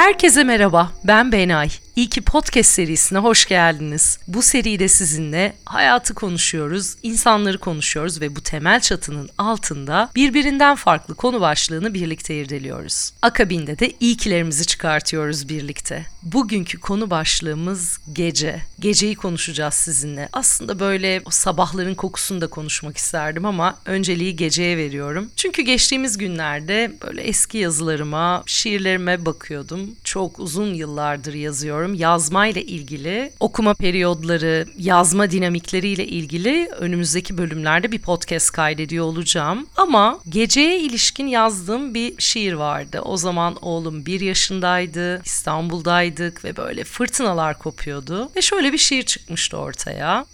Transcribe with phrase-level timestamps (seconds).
[0.00, 1.70] Herkese merhaba, ben Benay.
[2.00, 4.18] İyi ki podcast serisine hoş geldiniz.
[4.28, 11.40] Bu seride sizinle hayatı konuşuyoruz, insanları konuşuyoruz ve bu temel çatının altında birbirinden farklı konu
[11.40, 13.12] başlığını birlikte irdeliyoruz.
[13.22, 16.06] Akabinde de iyikilerimizi çıkartıyoruz birlikte.
[16.22, 18.60] Bugünkü konu başlığımız gece.
[18.78, 20.28] Geceyi konuşacağız sizinle.
[20.32, 25.30] Aslında böyle sabahların kokusunu da konuşmak isterdim ama önceliği geceye veriyorum.
[25.36, 29.96] Çünkü geçtiğimiz günlerde böyle eski yazılarıma, şiirlerime bakıyordum.
[30.10, 31.94] Çok uzun yıllardır yazıyorum.
[31.94, 39.66] Yazmayla ilgili, okuma periyodları, yazma dinamikleriyle ilgili önümüzdeki bölümlerde bir podcast kaydediyor olacağım.
[39.76, 43.00] Ama geceye ilişkin yazdığım bir şiir vardı.
[43.04, 48.30] O zaman oğlum bir yaşındaydı, İstanbul'daydık ve böyle fırtınalar kopuyordu.
[48.36, 50.26] Ve şöyle bir şiir çıkmıştı ortaya.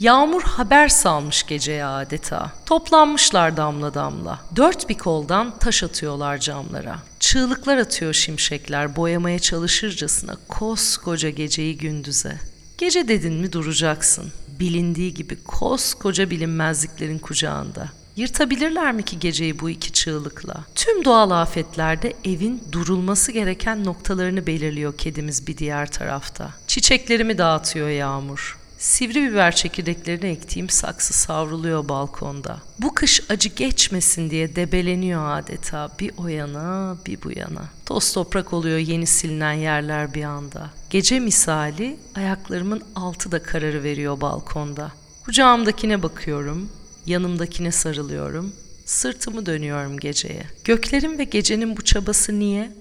[0.00, 2.52] Yağmur haber salmış geceye adeta.
[2.66, 4.40] Toplanmışlar damla damla.
[4.56, 6.98] Dört bir koldan taş atıyorlar camlara.
[7.20, 12.38] Çığlıklar atıyor şimşekler boyamaya çalışırcasına koskoca geceyi gündüze.
[12.78, 14.32] Gece dedin mi duracaksın.
[14.60, 17.88] Bilindiği gibi koskoca bilinmezliklerin kucağında.
[18.16, 20.64] Yırtabilirler mi ki geceyi bu iki çığlıkla?
[20.74, 26.50] Tüm doğal afetlerde evin durulması gereken noktalarını belirliyor kedimiz bir diğer tarafta.
[26.66, 28.65] Çiçeklerimi dağıtıyor yağmur.
[28.86, 32.58] Sivri biber çekirdeklerini ektiğim saksı savruluyor balkonda.
[32.78, 37.64] Bu kış acı geçmesin diye debeleniyor adeta bir o yana bir bu yana.
[37.86, 40.70] Toz toprak oluyor yeni silinen yerler bir anda.
[40.90, 44.92] Gece misali ayaklarımın altı da kararı veriyor balkonda.
[45.24, 46.70] Kucağımdakine bakıyorum,
[47.06, 48.52] yanımdakine sarılıyorum,
[48.84, 50.42] sırtımı dönüyorum geceye.
[50.64, 52.72] Göklerin ve gecenin bu çabası niye?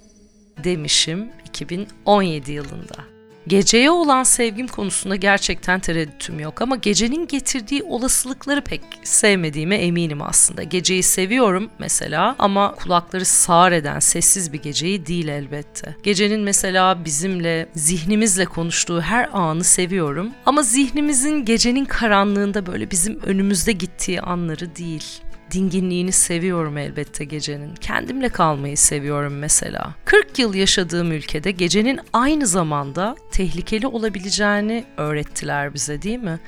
[0.63, 3.14] Demişim 2017 yılında.
[3.47, 10.63] Geceye olan sevgim konusunda gerçekten tereddütüm yok ama gecenin getirdiği olasılıkları pek sevmediğime eminim aslında.
[10.63, 15.95] Geceyi seviyorum mesela ama kulakları sağır eden sessiz bir geceyi değil elbette.
[16.03, 23.71] Gecenin mesela bizimle, zihnimizle konuştuğu her anı seviyorum ama zihnimizin gecenin karanlığında böyle bizim önümüzde
[23.71, 25.21] gittiği anları değil
[25.55, 27.75] dinginliğini seviyorum elbette gecenin.
[27.75, 29.93] Kendimle kalmayı seviyorum mesela.
[30.05, 36.39] 40 yıl yaşadığım ülkede gecenin aynı zamanda tehlikeli olabileceğini öğrettiler bize değil mi?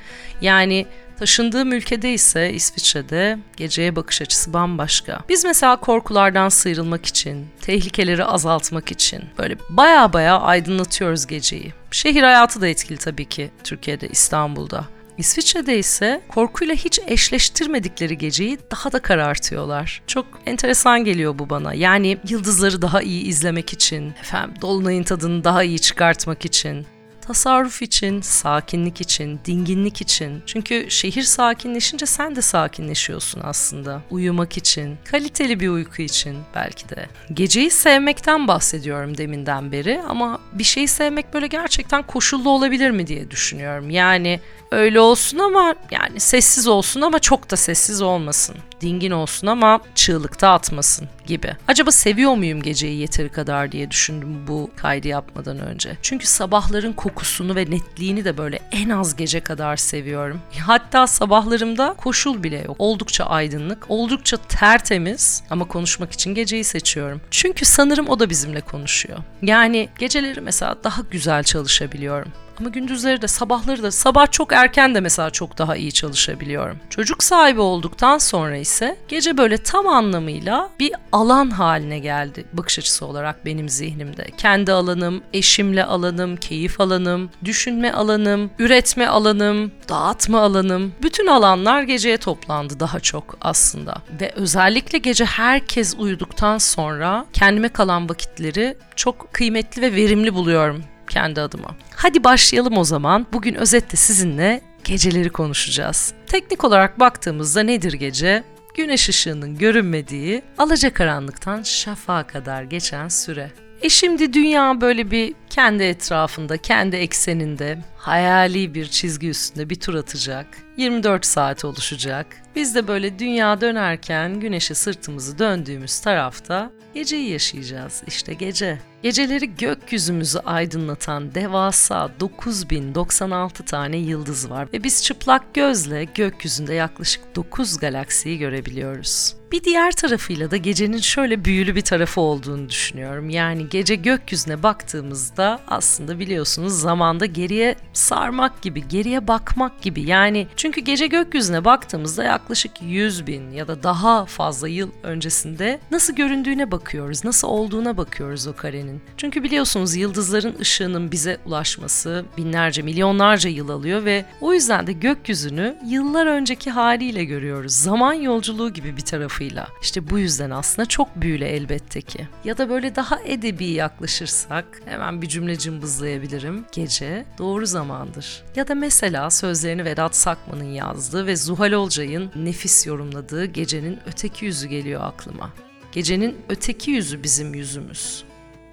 [0.42, 0.86] Yani
[1.20, 5.20] Taşındığım ülkede ise İsviçre'de geceye bakış açısı bambaşka.
[5.30, 11.74] Biz mesela korkulardan sıyrılmak için, tehlikeleri azaltmak için böyle baya baya aydınlatıyoruz geceyi.
[11.92, 14.86] Şehir hayatı da etkili tabii ki Türkiye'de, İstanbul'da.
[15.18, 20.02] İsviçre'de ise korkuyla hiç eşleştirmedikleri geceyi daha da karartıyorlar.
[20.08, 21.74] Çok enteresan geliyor bu bana.
[21.74, 26.86] Yani yıldızları daha iyi izlemek için, efendim dolunayın tadını daha iyi çıkartmak için,
[27.28, 30.44] tasarruf için, sakinlik için, dinginlik için.
[30.46, 34.02] Çünkü şehir sakinleşince sen de sakinleşiyorsun aslında.
[34.12, 37.10] Uyumak için, kaliteli bir uyku için belki de.
[37.34, 43.32] Geceyi sevmekten bahsediyorum deminden beri ama bir şeyi sevmek böyle gerçekten koşullu olabilir mi diye
[43.32, 43.90] düşünüyorum.
[43.90, 44.40] Yani
[44.72, 48.56] öyle olsun ama yani sessiz olsun ama çok da sessiz olmasın.
[48.82, 51.56] Dingin olsun ama çığlıkta atmasın gibi.
[51.68, 55.98] Acaba seviyor muyum geceyi yeteri kadar diye düşündüm bu kaydı yapmadan önce.
[56.02, 60.42] Çünkü sabahların kokusunu ve netliğini de böyle en az gece kadar seviyorum.
[60.60, 62.76] Hatta sabahlarımda koşul bile yok.
[62.80, 67.22] Oldukça aydınlık, oldukça tertemiz ama konuşmak için geceyi seçiyorum.
[67.32, 69.20] Çünkü sanırım o da bizimle konuşuyor.
[69.42, 72.32] Yani geceleri mesela daha güzel çalışabiliyorum.
[72.60, 76.80] Ama gündüzleri de sabahları da sabah çok erken de mesela çok daha iyi çalışabiliyorum.
[76.90, 83.06] Çocuk sahibi olduktan sonra ise gece böyle tam anlamıyla bir alan haline geldi bakış açısı
[83.06, 84.28] olarak benim zihnimde.
[84.38, 90.94] Kendi alanım, eşimle alanım, keyif alanım, düşünme alanım, üretme alanım, dağıtma alanım.
[91.04, 94.02] Bütün alanlar geceye toplandı daha çok aslında.
[94.22, 101.42] Ve özellikle gece herkes uyuduktan sonra kendime kalan vakitleri çok kıymetli ve verimli buluyorum kendi
[101.42, 101.76] adıma.
[101.96, 103.28] Hadi başlayalım o zaman.
[103.34, 106.14] Bugün özetle sizinle geceleri konuşacağız.
[106.28, 108.44] Teknik olarak baktığımızda nedir gece?
[108.76, 113.52] Güneş ışığının görünmediği, alacakaranlıktan şafağa kadar geçen süre.
[113.82, 117.78] E şimdi dünya böyle bir kendi etrafında, kendi ekseninde
[118.08, 120.48] hayali bir çizgi üstünde bir tur atacak.
[120.78, 122.26] 24 saat oluşacak.
[122.56, 128.04] Biz de böyle dünya dönerken güneşe sırtımızı döndüğümüz tarafta geceyi yaşayacağız.
[128.08, 128.80] İşte gece.
[129.04, 137.78] Geceleri gökyüzümüzü aydınlatan devasa 9096 tane yıldız var ve biz çıplak gözle gökyüzünde yaklaşık 9
[137.78, 139.36] galaksiyi görebiliyoruz.
[139.52, 143.30] Bir diğer tarafıyla da gecenin şöyle büyülü bir tarafı olduğunu düşünüyorum.
[143.30, 150.02] Yani gece gökyüzüne baktığımızda da aslında biliyorsunuz zamanda geriye sarmak gibi, geriye bakmak gibi.
[150.02, 156.16] Yani çünkü gece gökyüzüne baktığımızda yaklaşık 100 bin ya da daha fazla yıl öncesinde nasıl
[156.16, 159.02] göründüğüne bakıyoruz, nasıl olduğuna bakıyoruz o karenin.
[159.18, 165.78] Çünkü biliyorsunuz yıldızların ışığının bize ulaşması binlerce, milyonlarca yıl alıyor ve o yüzden de gökyüzünü
[165.86, 167.74] yıllar önceki haliyle görüyoruz.
[167.74, 169.68] Zaman yolculuğu gibi bir tarafıyla.
[169.82, 172.28] İşte bu yüzden aslında çok büyülü elbette ki.
[172.44, 176.66] Ya da böyle daha edebi yaklaşırsak hemen bir cümle cımbızlayabilirim.
[176.72, 178.44] Gece doğru zamandır.
[178.56, 184.68] Ya da mesela sözlerini Vedat Sakman'ın yazdığı ve Zuhal Olcay'ın nefis yorumladığı gecenin öteki yüzü
[184.68, 185.54] geliyor aklıma.
[185.92, 188.24] Gecenin öteki yüzü bizim yüzümüz.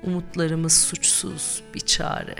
[0.02, 2.34] Umutlarımız suçsuz bir çare.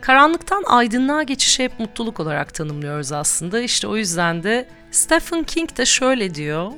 [0.00, 3.60] Karanlıktan aydınlığa geçişi hep mutluluk olarak tanımlıyoruz aslında.
[3.60, 6.72] İşte o yüzden de Stephen King de şöyle diyor.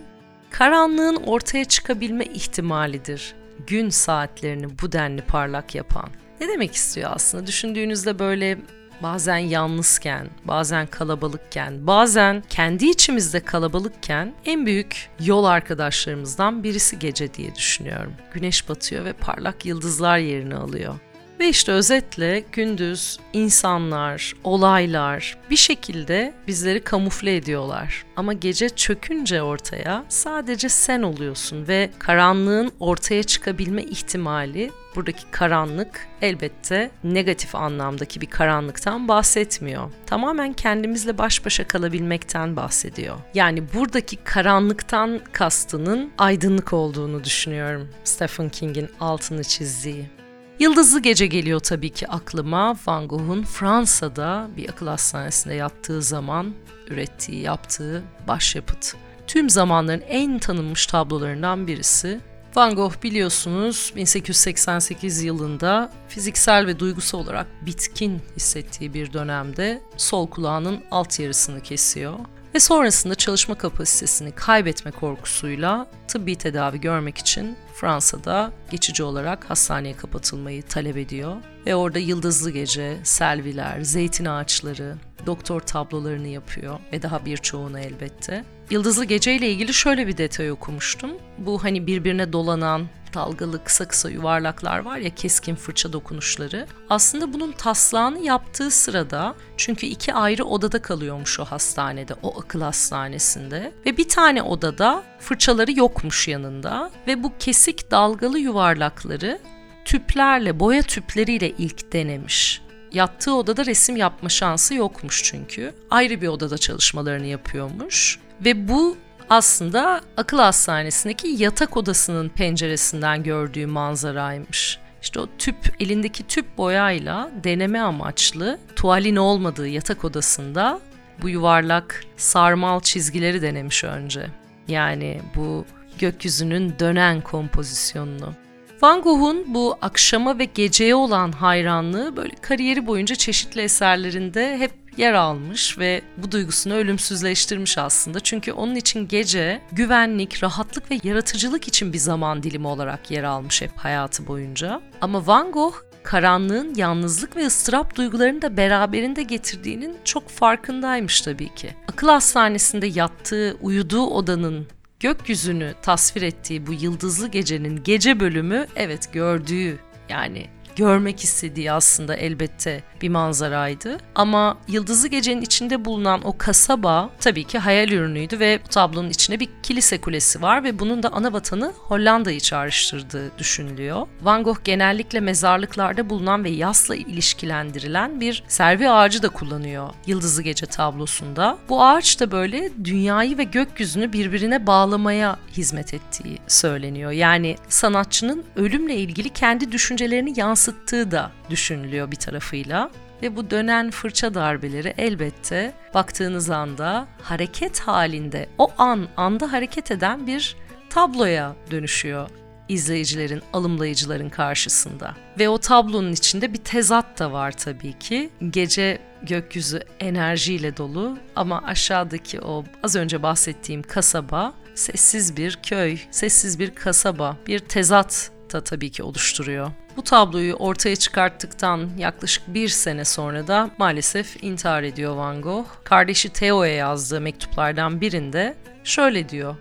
[0.50, 3.34] Karanlığın ortaya çıkabilme ihtimalidir
[3.66, 6.08] gün saatlerini bu denli parlak yapan.
[6.40, 7.46] Ne demek istiyor aslında?
[7.46, 8.58] Düşündüğünüzde böyle
[9.02, 17.54] bazen yalnızken, bazen kalabalıkken, bazen kendi içimizde kalabalıkken en büyük yol arkadaşlarımızdan birisi gece diye
[17.54, 18.12] düşünüyorum.
[18.34, 20.94] Güneş batıyor ve parlak yıldızlar yerini alıyor.
[21.40, 28.04] Ve işte özetle gündüz insanlar, olaylar bir şekilde bizleri kamufle ediyorlar.
[28.16, 36.91] Ama gece çökünce ortaya sadece sen oluyorsun ve karanlığın ortaya çıkabilme ihtimali buradaki karanlık elbette
[37.05, 39.91] negatif anlamdaki bir karanlıktan bahsetmiyor.
[40.06, 43.17] Tamamen kendimizle baş başa kalabilmekten bahsediyor.
[43.35, 47.89] Yani buradaki karanlıktan kastının aydınlık olduğunu düşünüyorum.
[48.05, 50.11] Stephen King'in altını çizdiği.
[50.59, 52.77] Yıldızlı Gece geliyor tabii ki aklıma.
[52.87, 56.55] Van Gogh'un Fransa'da bir akıl hastanesinde yattığı zaman
[56.88, 58.95] ürettiği, yaptığı başyapıt.
[59.27, 62.21] Tüm zamanların en tanınmış tablolarından birisi.
[62.56, 70.81] Van Gogh biliyorsunuz 1888 yılında fiziksel ve duygusal olarak bitkin hissettiği bir dönemde sol kulağının
[70.90, 72.19] alt yarısını kesiyor
[72.54, 80.62] ve sonrasında çalışma kapasitesini kaybetme korkusuyla tıbbi tedavi görmek için Fransa'da geçici olarak hastaneye kapatılmayı
[80.62, 81.37] talep ediyor.
[81.66, 84.96] Ve orada yıldızlı gece, selviler, zeytin ağaçları,
[85.26, 88.44] doktor tablolarını yapıyor ve daha birçoğunu elbette.
[88.73, 91.11] Yıldızlı Gece ile ilgili şöyle bir detay okumuştum.
[91.39, 96.67] Bu hani birbirine dolanan dalgalı kısa kısa yuvarlaklar var ya keskin fırça dokunuşları.
[96.91, 103.73] Aslında bunun taslağını yaptığı sırada çünkü iki ayrı odada kalıyormuş o hastanede, o akıl hastanesinde.
[103.87, 109.39] Ve bir tane odada fırçaları yokmuş yanında ve bu kesik dalgalı yuvarlakları
[109.85, 112.63] tüplerle, boya tüpleriyle ilk denemiş.
[112.94, 115.75] Yattığı odada resim yapma şansı yokmuş çünkü.
[115.91, 118.19] Ayrı bir odada çalışmalarını yapıyormuş.
[118.44, 118.97] Ve bu
[119.31, 124.79] aslında akıl hastanesindeki yatak odasının penceresinden gördüğü manzaraymış.
[125.03, 130.81] İşte o tüp elindeki tüp boyayla deneme amaçlı tuvalin olmadığı yatak odasında
[131.23, 134.27] bu yuvarlak sarmal çizgileri denemiş önce.
[134.69, 135.65] Yani bu
[135.99, 138.35] gökyüzünün dönen kompozisyonunu.
[138.82, 145.14] Van Gogh'un bu akşama ve geceye olan hayranlığı böyle kariyeri boyunca çeşitli eserlerinde hep yer
[145.14, 148.20] almış ve bu duygusunu ölümsüzleştirmiş aslında.
[148.20, 153.62] Çünkü onun için gece güvenlik, rahatlık ve yaratıcılık için bir zaman dilimi olarak yer almış
[153.62, 154.81] hep hayatı boyunca.
[155.00, 161.75] Ama Van Gogh karanlığın yalnızlık ve ıstırap duygularını da beraberinde getirdiğinin çok farkındaymış tabii ki.
[161.88, 164.67] Akıl hastanesinde yattığı, uyuduğu odanın
[165.02, 169.78] gökyüzünü tasvir ettiği bu yıldızlı gecenin gece bölümü evet gördüğü
[170.09, 173.99] yani görmek istediği aslında elbette bir manzaraydı.
[174.14, 179.41] Ama Yıldızlı Gece'nin içinde bulunan o kasaba tabii ki hayal ürünüydü ve bu tablonun içinde
[179.41, 184.07] bir kilise kulesi var ve bunun da ana vatanı Hollanda'yı çağrıştırdığı düşünülüyor.
[184.23, 190.67] Van Gogh genellikle mezarlıklarda bulunan ve yasla ilişkilendirilen bir servi ağacı da kullanıyor Yıldızlı Gece
[190.67, 191.59] tablosunda.
[191.69, 197.11] Bu ağaç da böyle dünyayı ve gökyüzünü birbirine bağlamaya hizmet ettiği söyleniyor.
[197.11, 202.90] Yani sanatçının ölümle ilgili kendi düşüncelerini yansıttığı da düşünülüyor bir tarafıyla
[203.23, 210.26] ve bu dönen fırça darbeleri elbette baktığınız anda hareket halinde o an anda hareket eden
[210.26, 210.57] bir
[210.90, 212.31] tabloya dönüşüyor
[212.69, 215.16] izleyicilerin, alımlayıcıların karşısında.
[215.38, 218.31] Ve o tablonun içinde bir tezat da var tabii ki.
[218.50, 226.59] Gece gökyüzü enerjiyle dolu ama aşağıdaki o az önce bahsettiğim kasaba sessiz bir köy, sessiz
[226.59, 229.71] bir kasaba, bir tezat da tabii ki oluşturuyor.
[229.96, 235.66] Bu tabloyu ortaya çıkarttıktan yaklaşık bir sene sonra da maalesef intihar ediyor Van Gogh.
[235.84, 239.56] Kardeşi Theo'ya yazdığı mektuplardan birinde şöyle diyor.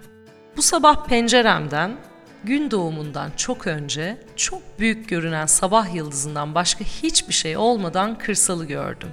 [0.57, 1.97] Bu sabah penceremden
[2.43, 9.09] gün doğumundan çok önce çok büyük görünen sabah yıldızından başka hiçbir şey olmadan kırsalı gördüm.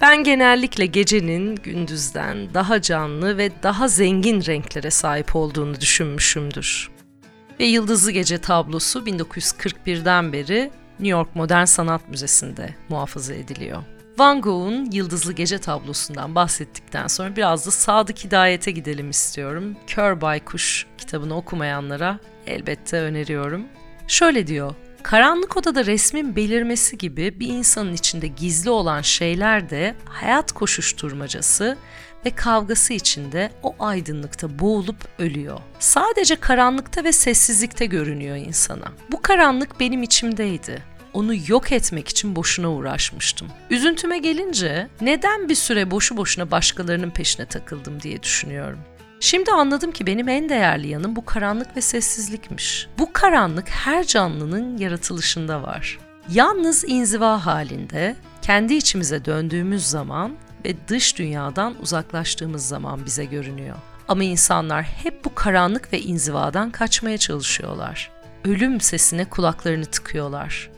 [0.00, 6.95] Ben genellikle gecenin gündüzden daha canlı ve daha zengin renklere sahip olduğunu düşünmüşümdür.
[7.60, 10.70] Ve Yıldızlı Gece tablosu 1941'den beri
[11.00, 13.82] New York Modern Sanat Müzesi'nde muhafaza ediliyor.
[14.18, 19.76] Van Gogh'un Yıldızlı Gece tablosundan bahsettikten sonra biraz da Sadık Hidayet'e gidelim istiyorum.
[19.86, 23.64] Kör Baykuş kitabını okumayanlara elbette öneriyorum.
[24.08, 24.74] Şöyle diyor,
[25.06, 31.76] Karanlık odada resmin belirmesi gibi bir insanın içinde gizli olan şeyler de hayat koşuşturmacası
[32.24, 35.58] ve kavgası içinde o aydınlıkta boğulup ölüyor.
[35.78, 38.92] Sadece karanlıkta ve sessizlikte görünüyor insana.
[39.12, 40.82] Bu karanlık benim içimdeydi
[41.12, 43.48] onu yok etmek için boşuna uğraşmıştım.
[43.70, 48.78] Üzüntüme gelince neden bir süre boşu boşuna başkalarının peşine takıldım diye düşünüyorum.
[49.20, 52.88] Şimdi anladım ki benim en değerli yanım bu karanlık ve sessizlikmiş.
[52.98, 55.98] Bu karanlık her canlının yaratılışında var.
[56.30, 63.76] Yalnız inziva halinde kendi içimize döndüğümüz zaman ve dış dünyadan uzaklaştığımız zaman bize görünüyor.
[64.08, 68.10] Ama insanlar hep bu karanlık ve inzivadan kaçmaya çalışıyorlar.
[68.44, 70.70] Ölüm sesine kulaklarını tıkıyorlar.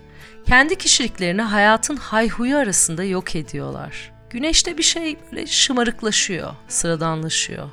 [0.47, 4.13] Kendi kişiliklerini hayatın hayhuyu arasında yok ediyorlar.
[4.31, 7.69] Güneşte bir şey böyle şımarıklaşıyor, sıradanlaşıyor.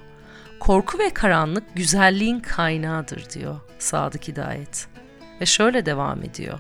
[0.60, 4.88] Korku ve karanlık güzelliğin kaynağıdır diyor Sadık Hidayet.
[5.42, 6.60] Ve şöyle devam ediyor.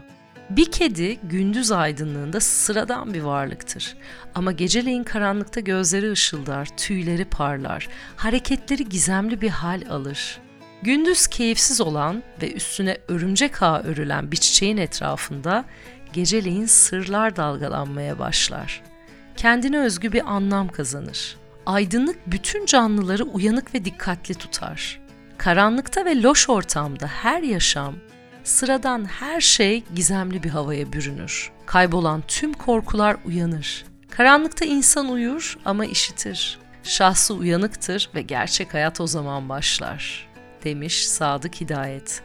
[0.49, 3.95] Bir kedi gündüz aydınlığında sıradan bir varlıktır.
[4.35, 10.37] Ama geceleyin karanlıkta gözleri ışıldar, tüyleri parlar, hareketleri gizemli bir hal alır.
[10.81, 15.65] Gündüz keyifsiz olan ve üstüne örümcek ağı örülen bir çiçeğin etrafında
[16.13, 18.83] geceleyin sırlar dalgalanmaya başlar.
[19.37, 21.37] Kendine özgü bir anlam kazanır.
[21.65, 24.99] Aydınlık bütün canlıları uyanık ve dikkatli tutar.
[25.37, 27.95] Karanlıkta ve loş ortamda her yaşam,
[28.43, 31.51] sıradan her şey gizemli bir havaya bürünür.
[31.65, 33.85] Kaybolan tüm korkular uyanır.
[34.09, 36.59] Karanlıkta insan uyur ama işitir.
[36.83, 40.27] Şahsı uyanıktır ve gerçek hayat o zaman başlar
[40.63, 42.21] demiş Sadık Hidayet.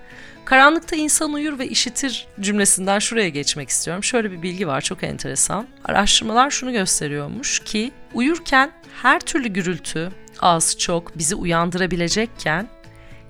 [0.51, 4.05] Karanlıkta insan uyur ve işitir cümlesinden şuraya geçmek istiyorum.
[4.05, 5.67] Şöyle bir bilgi var çok enteresan.
[5.85, 12.69] Araştırmalar şunu gösteriyormuş ki uyurken her türlü gürültü az çok bizi uyandırabilecekken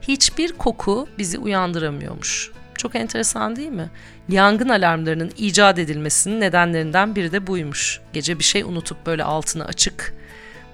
[0.02, 2.50] hiçbir koku bizi uyandıramıyormuş.
[2.78, 3.90] Çok enteresan değil mi?
[4.28, 8.00] Yangın alarmlarının icat edilmesinin nedenlerinden biri de buymuş.
[8.12, 10.14] Gece bir şey unutup böyle altını açık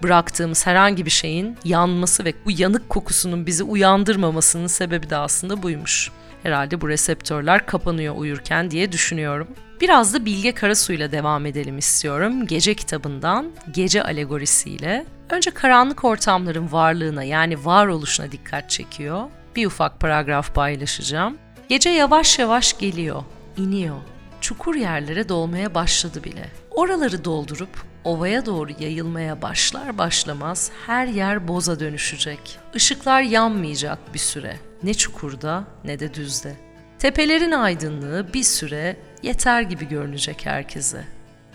[0.02, 6.10] bıraktığımız herhangi bir şeyin yanması ve bu yanık kokusunun bizi uyandırmamasının sebebi de aslında buymuş.
[6.46, 9.48] Herhalde bu reseptörler kapanıyor uyurken diye düşünüyorum.
[9.80, 12.46] Biraz da Bilge Karasu'yla devam edelim istiyorum.
[12.46, 15.06] Gece kitabından Gece alegorisiyle.
[15.30, 19.22] Önce karanlık ortamların varlığına yani varoluşuna dikkat çekiyor.
[19.56, 21.38] Bir ufak paragraf paylaşacağım.
[21.68, 23.22] Gece yavaş yavaş geliyor,
[23.56, 23.96] iniyor.
[24.40, 26.50] Çukur yerlere dolmaya başladı bile.
[26.70, 32.58] Oraları doldurup ovaya doğru yayılmaya başlar başlamaz her yer boza dönüşecek.
[32.74, 34.56] Işıklar yanmayacak bir süre.
[34.86, 36.52] Ne çukurda ne de düzde.
[36.98, 41.04] Tepelerin aydınlığı bir süre yeter gibi görünecek herkese.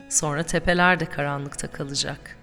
[0.09, 2.37] Sonra tepeler de karanlıkta kalacak.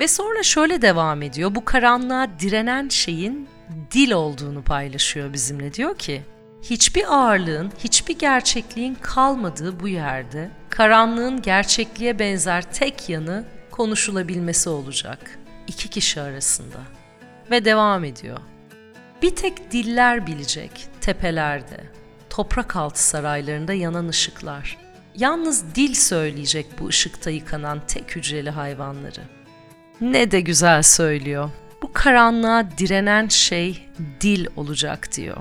[0.00, 1.54] Ve sonra şöyle devam ediyor.
[1.54, 3.48] Bu karanlığa direnen şeyin
[3.90, 5.74] dil olduğunu paylaşıyor bizimle.
[5.74, 6.22] Diyor ki,
[6.62, 15.38] hiçbir ağırlığın, hiçbir gerçekliğin kalmadığı bu yerde karanlığın gerçekliğe benzer tek yanı konuşulabilmesi olacak.
[15.66, 16.78] iki kişi arasında.
[17.50, 18.38] Ve devam ediyor.
[19.24, 21.80] Bir tek diller bilecek tepelerde,
[22.30, 24.78] toprak altı saraylarında yanan ışıklar.
[25.16, 29.20] Yalnız dil söyleyecek bu ışıkta yıkanan tek hücreli hayvanları.
[30.00, 31.50] Ne de güzel söylüyor.
[31.82, 33.82] Bu karanlığa direnen şey
[34.20, 35.36] dil olacak diyor.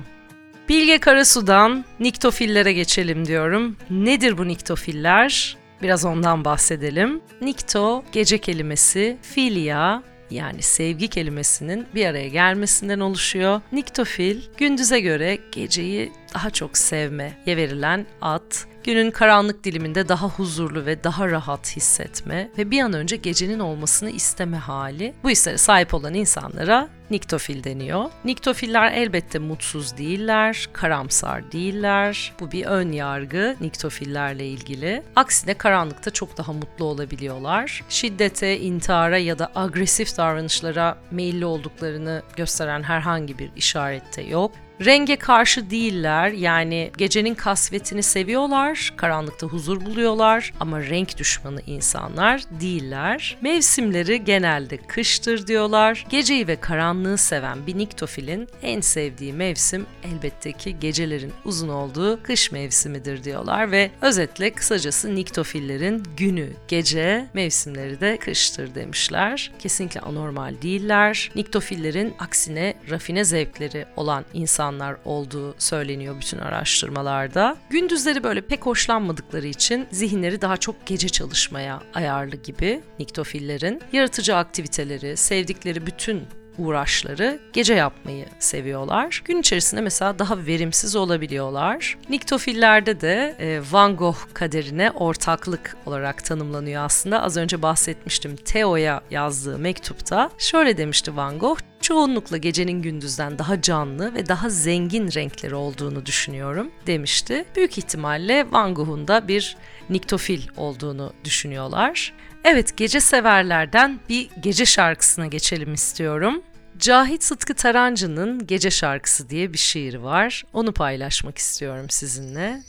[0.70, 3.78] Bilge Karasu'dan niktofillere geçelim diyorum.
[3.90, 5.58] Nedir bu niktofiller?
[5.82, 7.22] Biraz ondan bahsedelim.
[7.42, 10.02] Nikto, gece kelimesi, filia,
[10.34, 13.62] yani sevgi kelimesinin bir araya gelmesinden oluşuyor.
[13.72, 18.52] Niktofil, gündüze göre geceyi daha çok sevmeye verilen ad,
[18.84, 24.10] günün karanlık diliminde daha huzurlu ve daha rahat hissetme ve bir an önce gecenin olmasını
[24.10, 25.14] isteme hali.
[25.24, 28.06] Bu hislere sahip olan insanlara niktofil deniyor.
[28.26, 32.34] Niktofiller elbette mutsuz değiller, karamsar değiller.
[32.40, 35.04] Bu bir ön yargı niktofillerle ilgili.
[35.16, 37.84] Aksine karanlıkta çok daha mutlu olabiliyorlar.
[37.90, 44.52] Şiddete, intihara ya da agresif davranışlara meyilli olduklarını gösteren herhangi bir işarette yok.
[44.82, 53.38] Renge karşı değiller yani gecenin kasvetini seviyorlar, karanlıkta huzur buluyorlar ama renk düşmanı insanlar değiller.
[53.42, 56.06] Mevsimleri genelde kıştır diyorlar.
[56.10, 62.52] Geceyi ve karanlığı seven bir niktofilin en sevdiği mevsim elbette ki gecelerin uzun olduğu kış
[62.52, 69.52] mevsimidir diyorlar ve özetle kısacası niktofillerin günü, gece, mevsimleri de kıştır demişler.
[69.60, 71.32] Kesinlikle anormal değiller.
[71.36, 74.26] Niktofillerin aksine rafine zevkleri olan
[74.64, 77.58] insanlar olduğu söyleniyor bütün araştırmalarda.
[77.70, 83.82] Gündüzleri böyle pek hoşlanmadıkları için zihinleri daha çok gece çalışmaya ayarlı gibi niktofillerin.
[83.92, 86.24] Yaratıcı aktiviteleri, sevdikleri bütün
[86.58, 89.22] uğraşları gece yapmayı seviyorlar.
[89.26, 91.98] Gün içerisinde mesela daha verimsiz olabiliyorlar.
[92.10, 97.22] Niktofillerde de e, Van Gogh kaderine ortaklık olarak tanımlanıyor aslında.
[97.22, 100.30] Az önce bahsetmiştim Theo'ya yazdığı mektupta.
[100.38, 106.72] Şöyle demişti Van Gogh, çoğunlukla gecenin gündüzden daha canlı ve daha zengin renkleri olduğunu düşünüyorum
[106.88, 107.46] demişti.
[107.56, 109.58] Büyük ihtimalle Van Gogh'un da bir
[109.90, 112.14] niktofil olduğunu düşünüyorlar.
[112.44, 116.42] Evet gece severlerden bir gece şarkısına geçelim istiyorum.
[116.80, 120.44] Cahit Sıtkı Tarancı'nın Gece Şarkısı diye bir şiir var.
[120.54, 122.64] Onu paylaşmak istiyorum sizinle.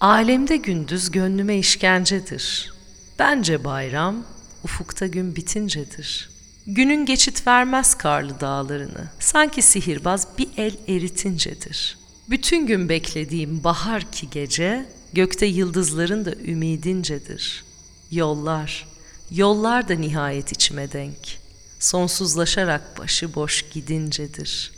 [0.00, 2.72] Alemde gündüz gönlüme işkencedir.
[3.18, 4.24] Bence bayram
[4.64, 6.35] ufukta gün bitincedir.
[6.68, 9.08] Günün geçit vermez karlı dağlarını.
[9.18, 11.98] Sanki sihirbaz bir el eritincedir.
[12.30, 17.64] Bütün gün beklediğim bahar ki gece, gökte yıldızların da ümidincedir.
[18.10, 18.88] Yollar,
[19.30, 21.38] yollar da nihayet içime denk.
[21.78, 24.72] Sonsuzlaşarak başıboş gidincedir.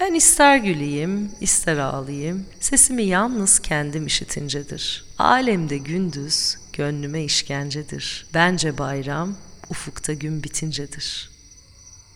[0.00, 5.04] Ben ister güleyim, ister ağlayayım, sesimi yalnız kendim işitincedir.
[5.18, 8.26] Alemde gündüz, gönlüme işkencedir.
[8.34, 9.36] Bence bayram,
[9.70, 11.30] ufukta gün bitincedir.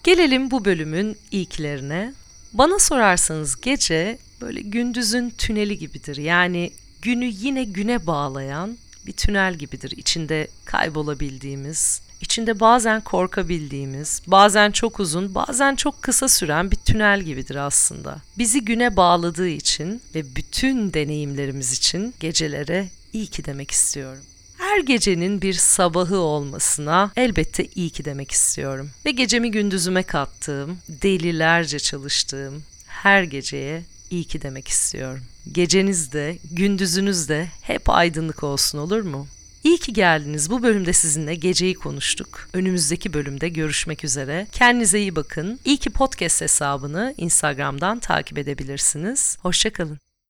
[0.04, 2.14] Gelelim bu bölümün ilklerine.
[2.52, 6.16] Bana sorarsanız gece böyle gündüzün tüneli gibidir.
[6.16, 9.90] Yani günü yine güne bağlayan bir tünel gibidir.
[9.97, 17.54] İçinde kaybolabildiğimiz, içinde bazen korkabildiğimiz, bazen çok uzun, bazen çok kısa süren bir tünel gibidir
[17.54, 18.16] aslında.
[18.38, 24.23] Bizi güne bağladığı için ve bütün deneyimlerimiz için gecelere iyi ki demek istiyorum.
[24.71, 28.91] Her gecenin bir sabahı olmasına elbette iyi ki demek istiyorum.
[29.07, 35.21] Ve gecemi gündüzüme kattığım, delilerce çalıştığım her geceye iyi ki demek istiyorum.
[35.53, 39.26] Geceniz de, gündüzünüz de hep aydınlık olsun olur mu?
[39.65, 40.50] İyi ki geldiniz.
[40.50, 42.49] Bu bölümde sizinle geceyi konuştuk.
[42.52, 44.47] Önümüzdeki bölümde görüşmek üzere.
[44.52, 45.61] Kendinize iyi bakın.
[45.65, 49.39] İyi ki podcast hesabını Instagram'dan takip edebilirsiniz.
[49.41, 49.99] Hoşçakalın.